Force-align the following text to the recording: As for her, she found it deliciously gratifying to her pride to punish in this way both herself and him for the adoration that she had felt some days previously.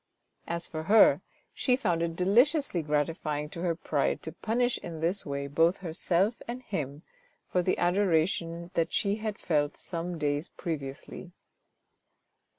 As 0.47 0.65
for 0.65 0.85
her, 0.85 1.21
she 1.53 1.75
found 1.75 2.01
it 2.01 2.15
deliciously 2.15 2.81
gratifying 2.81 3.49
to 3.49 3.61
her 3.61 3.75
pride 3.75 4.23
to 4.23 4.31
punish 4.31 4.79
in 4.79 4.99
this 4.99 5.27
way 5.27 5.45
both 5.45 5.77
herself 5.77 6.41
and 6.47 6.63
him 6.63 7.03
for 7.51 7.61
the 7.61 7.77
adoration 7.77 8.71
that 8.73 8.91
she 8.91 9.17
had 9.17 9.37
felt 9.37 9.77
some 9.77 10.17
days 10.17 10.49
previously. 10.49 11.29